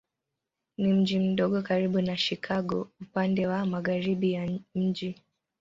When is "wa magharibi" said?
3.47-4.31